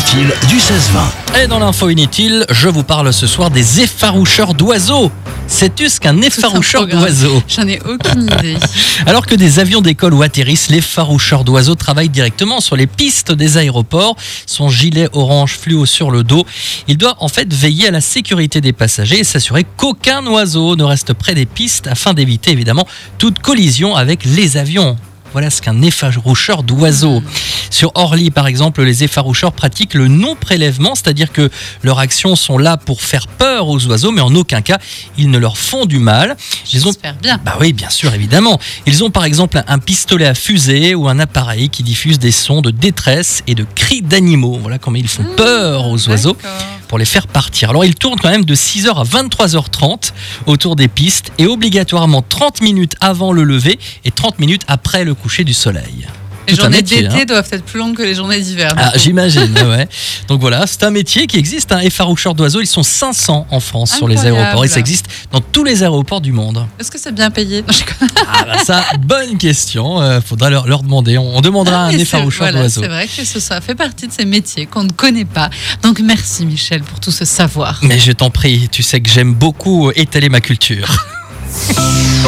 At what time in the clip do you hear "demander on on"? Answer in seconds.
70.82-71.40